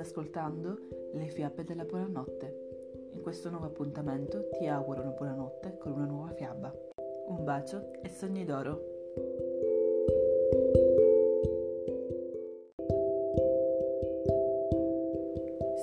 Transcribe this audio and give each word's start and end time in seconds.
ascoltando 0.00 0.76
Le 1.14 1.28
fiabe 1.28 1.62
della 1.62 1.84
buonanotte. 1.84 3.10
In 3.12 3.20
questo 3.22 3.48
nuovo 3.48 3.66
appuntamento 3.66 4.48
ti 4.58 4.66
auguro 4.66 5.02
una 5.02 5.10
buonanotte 5.10 5.78
con 5.78 5.92
una 5.92 6.04
nuova 6.04 6.32
fiaba. 6.32 6.74
Un 7.28 7.44
bacio 7.44 7.92
e 8.02 8.08
sogni 8.08 8.44
d'oro. 8.44 8.96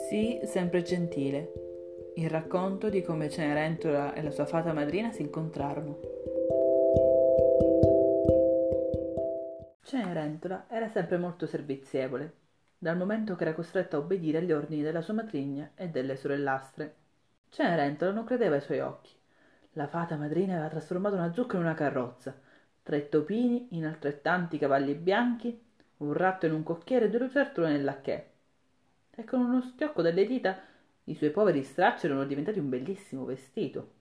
Sì, 0.09 0.41
sempre 0.43 0.81
gentile. 0.81 1.53
Il 2.15 2.29
racconto 2.29 2.89
di 2.89 3.01
come 3.01 3.29
Cenerentola 3.29 4.13
e 4.13 4.21
la 4.23 4.31
sua 4.31 4.45
fata 4.45 4.73
madrina 4.73 5.11
si 5.11 5.21
incontrarono. 5.21 5.99
Cenerentola 9.83 10.67
era 10.69 10.89
sempre 10.89 11.17
molto 11.17 11.45
servizievole 11.45 12.43
dal 12.85 12.97
momento 12.97 13.35
che 13.35 13.45
era 13.45 13.55
costretto 13.55 13.95
a 13.95 13.99
obbedire 13.99 14.37
agli 14.37 14.51
ordini 14.51 14.83
della 14.83 15.01
sua 15.01 15.15
matrigna 15.15 15.71
e 15.73 15.89
delle 15.89 16.15
sorellastre. 16.15 16.95
Cenerentola 17.49 18.11
non 18.11 18.25
credeva 18.25 18.53
ai 18.53 18.61
suoi 18.61 18.79
occhi. 18.79 19.11
La 19.71 19.87
fata 19.87 20.15
madrina 20.17 20.53
aveva 20.53 20.69
trasformato 20.69 21.15
una 21.15 21.33
zucca 21.33 21.55
in 21.55 21.63
una 21.63 21.73
carrozza, 21.73 22.39
tre 22.83 23.09
topini 23.09 23.69
in 23.71 23.87
altrettanti 23.87 24.59
cavalli 24.59 24.93
bianchi, 24.93 25.59
un 25.97 26.13
ratto 26.13 26.45
in 26.45 26.53
un 26.53 26.61
cocchiere 26.61 27.05
e 27.05 27.09
due 27.09 27.21
lucertole 27.21 27.69
nel 27.69 27.83
lacchè. 27.83 28.27
E 29.15 29.23
con 29.23 29.39
uno 29.39 29.61
schiocco 29.61 30.03
delle 30.03 30.27
dita 30.27 30.55
i 31.05 31.15
suoi 31.15 31.31
poveri 31.31 31.63
stracci 31.63 32.05
erano 32.05 32.25
diventati 32.25 32.59
un 32.59 32.69
bellissimo 32.69 33.25
vestito. 33.25 33.93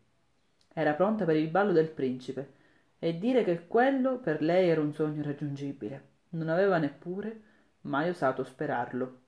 Era 0.74 0.92
pronta 0.92 1.24
per 1.24 1.36
il 1.36 1.48
ballo 1.48 1.72
del 1.72 1.88
principe, 1.88 2.52
e 2.98 3.16
dire 3.16 3.44
che 3.44 3.66
quello 3.66 4.18
per 4.18 4.42
lei 4.42 4.68
era 4.68 4.82
un 4.82 4.92
sogno 4.92 5.20
irraggiungibile. 5.20 6.02
Non 6.30 6.50
aveva 6.50 6.76
neppure 6.76 7.52
mai 7.84 8.10
osato 8.10 8.44
sperarlo. 8.44 9.20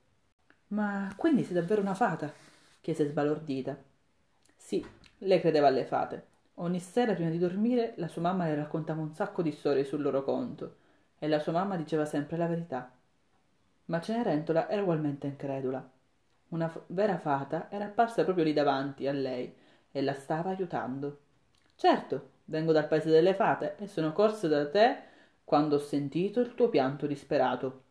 Ma 0.69 1.12
quindi 1.17 1.45
sei 1.45 1.55
davvero 1.55 1.81
una 1.81 1.95
fata? 1.95 2.33
chiese 2.81 3.07
sbalordita. 3.09 3.77
Sì, 4.57 4.85
lei 5.19 5.41
credeva 5.41 5.69
alle 5.69 5.85
fate. 5.87 6.27
Ogni 6.57 6.81
sera 6.81 7.15
prima 7.15 7.31
di 7.31 7.39
dormire 7.39 7.95
la 7.97 8.09
sua 8.09 8.23
mamma 8.23 8.47
le 8.47 8.55
raccontava 8.57 9.01
un 9.01 9.15
sacco 9.15 9.43
di 9.43 9.53
storie 9.53 9.85
sul 9.85 10.03
loro 10.03 10.25
conto 10.25 10.77
e 11.19 11.29
la 11.29 11.39
sua 11.41 11.53
mamma 11.53 11.77
diceva 11.77 12.05
sempre 12.05 12.37
la 12.37 12.47
verità. 12.47 12.91
Ma 13.87 14.01
Cenerentola 14.01 14.69
era 14.69 14.83
ugualmente 14.83 15.27
incredula. 15.27 15.89
Una 16.48 16.69
f- 16.69 16.83
vera 16.89 17.19
fata 17.19 17.69
era 17.70 17.87
apparsa 17.87 18.25
proprio 18.25 18.45
lì 18.45 18.53
davanti 18.53 19.07
a 19.07 19.13
lei 19.13 19.55
e 19.93 20.03
la 20.03 20.15
stava 20.15 20.51
aiutando. 20.51 21.20
Certo, 21.77 22.31
vengo 22.47 22.73
dal 22.73 22.89
paese 22.89 23.11
delle 23.11 23.35
fate 23.35 23.77
e 23.79 23.87
sono 23.89 24.13
corsa 24.13 24.48
da 24.48 24.69
te 24.69 24.98
quando 25.45 25.77
ho 25.77 25.81
sentito 25.81 26.41
il 26.41 26.55
tuo 26.55 26.69
pianto 26.69 27.07
disperato. 27.07 27.85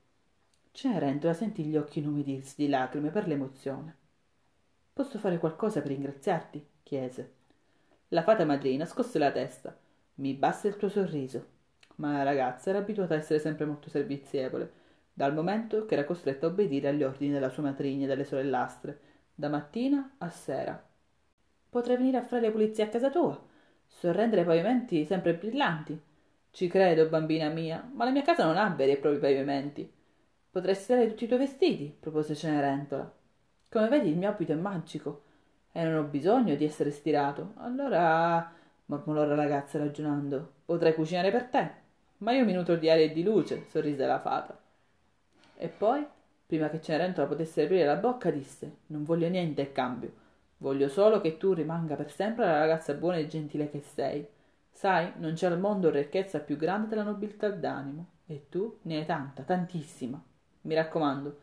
Cenerentola 0.75 1.33
sentì 1.33 1.63
gli 1.63 1.77
occhi 1.77 1.99
inumidirsi 1.99 2.55
di 2.57 2.67
lacrime 2.67 3.09
per 3.09 3.27
l'emozione. 3.27 3.95
Posso 4.91 5.17
fare 5.19 5.37
qualcosa 5.37 5.79
per 5.79 5.91
ringraziarti? 5.91 6.67
chiese. 6.83 7.31
La 8.09 8.23
fata 8.23 8.43
madrina 8.43 8.83
scosse 8.83 9.17
la 9.17 9.31
testa. 9.31 9.73
Mi 10.15 10.33
basta 10.33 10.67
il 10.67 10.75
tuo 10.75 10.89
sorriso. 10.89 11.45
Ma 11.95 12.17
la 12.17 12.23
ragazza 12.23 12.71
era 12.71 12.79
abituata 12.79 13.13
a 13.13 13.17
essere 13.17 13.39
sempre 13.39 13.65
molto 13.65 13.89
servizievole, 13.89 14.69
dal 15.13 15.33
momento 15.33 15.85
che 15.85 15.93
era 15.93 16.03
costretta 16.03 16.47
a 16.47 16.49
obbedire 16.49 16.89
agli 16.89 17.03
ordini 17.03 17.31
della 17.31 17.47
sua 17.47 17.63
matrigna 17.63 18.03
e 18.03 18.07
delle 18.07 18.25
sorellastre, 18.25 18.99
da 19.33 19.47
mattina 19.47 20.15
a 20.17 20.29
sera. 20.29 20.85
Potrei 21.69 21.95
venire 21.95 22.17
a 22.17 22.23
fare 22.23 22.41
le 22.41 22.51
pulizie 22.51 22.83
a 22.83 22.89
casa 22.89 23.09
tua, 23.09 23.41
sorrendere 23.87 24.41
i 24.41 24.45
pavimenti 24.45 25.05
sempre 25.05 25.35
brillanti. 25.35 25.97
Ci 26.51 26.67
credo, 26.67 27.07
bambina 27.07 27.47
mia, 27.47 27.89
ma 27.93 28.03
la 28.03 28.11
mia 28.11 28.23
casa 28.23 28.43
non 28.43 28.57
ha 28.57 28.67
veri 28.67 28.91
e 28.91 28.97
propri 28.97 29.19
pavimenti. 29.19 29.93
Potresti 30.55 30.93
dare 30.93 31.09
tutti 31.09 31.25
i 31.25 31.27
tuoi 31.27 31.39
vestiti, 31.39 31.93
propose 31.99 32.33
Cenerentola. 32.33 33.11
Come 33.69 33.89
vedi 33.89 34.07
il 34.07 34.17
mio 34.17 34.29
abito 34.29 34.53
è 34.53 34.55
magico 34.55 35.23
e 35.73 35.83
non 35.83 35.97
ho 35.97 36.03
bisogno 36.07 36.55
di 36.55 36.63
essere 36.63 36.91
stirato. 36.91 37.55
Allora, 37.57 38.53
mormorò 38.85 39.25
la 39.25 39.35
ragazza 39.35 39.79
ragionando, 39.79 40.53
potrei 40.63 40.93
cucinare 40.93 41.29
per 41.29 41.43
te. 41.47 41.71
Ma 42.19 42.31
io 42.31 42.45
mi 42.45 42.53
nutro 42.53 42.77
di 42.77 42.89
aria 42.89 43.03
e 43.03 43.11
di 43.11 43.21
luce, 43.21 43.65
sorrise 43.67 44.05
la 44.05 44.21
fata. 44.21 44.57
E 45.57 45.67
poi, 45.67 46.07
prima 46.45 46.69
che 46.69 46.79
Cenerentola 46.79 47.27
potesse 47.27 47.63
aprire 47.63 47.83
la 47.83 47.97
bocca, 47.97 48.31
disse: 48.31 48.77
Non 48.85 49.03
voglio 49.03 49.27
niente 49.27 49.61
a 49.61 49.67
cambio. 49.67 50.13
Voglio 50.59 50.87
solo 50.87 51.19
che 51.19 51.35
tu 51.35 51.51
rimanga 51.51 51.95
per 51.97 52.09
sempre 52.09 52.45
la 52.45 52.59
ragazza 52.59 52.93
buona 52.93 53.17
e 53.17 53.27
gentile 53.27 53.69
che 53.69 53.81
sei. 53.81 54.25
Sai, 54.71 55.11
non 55.17 55.33
c'è 55.33 55.47
al 55.47 55.59
mondo 55.59 55.89
ricchezza 55.89 56.39
più 56.39 56.55
grande 56.55 56.87
della 56.87 57.03
nobiltà 57.03 57.49
d'animo, 57.49 58.07
e 58.25 58.45
tu 58.47 58.77
ne 58.83 58.99
hai 58.99 59.05
tanta, 59.05 59.43
tantissima. 59.43 60.23
Mi 60.65 60.73
raccomando, 60.75 61.37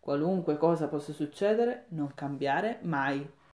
qualunque 0.00 0.56
cosa 0.56 0.88
possa 0.88 1.12
succedere, 1.12 1.86
non 1.88 2.14
cambiare 2.14 2.78
mai. 2.82 3.28